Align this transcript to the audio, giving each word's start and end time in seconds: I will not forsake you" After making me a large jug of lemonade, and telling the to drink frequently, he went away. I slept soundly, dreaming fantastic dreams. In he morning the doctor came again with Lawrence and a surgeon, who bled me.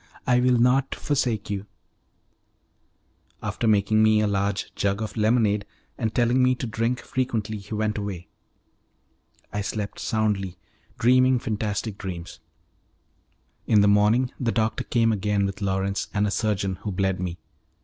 I 0.25 0.39
will 0.39 0.57
not 0.57 0.95
forsake 0.95 1.51
you" 1.51 1.67
After 3.43 3.67
making 3.67 4.01
me 4.01 4.19
a 4.19 4.25
large 4.25 4.73
jug 4.73 4.99
of 4.99 5.15
lemonade, 5.15 5.63
and 5.95 6.11
telling 6.11 6.41
the 6.41 6.55
to 6.55 6.65
drink 6.65 7.01
frequently, 7.01 7.59
he 7.59 7.75
went 7.75 7.99
away. 7.99 8.27
I 9.53 9.61
slept 9.61 9.99
soundly, 9.99 10.57
dreaming 10.97 11.37
fantastic 11.37 11.99
dreams. 11.99 12.39
In 13.67 13.79
he 13.81 13.85
morning 13.87 14.31
the 14.39 14.51
doctor 14.51 14.83
came 14.85 15.11
again 15.11 15.45
with 15.45 15.61
Lawrence 15.61 16.07
and 16.15 16.25
a 16.25 16.31
surgeon, 16.31 16.77
who 16.77 16.91
bled 16.91 17.19
me. 17.19 17.37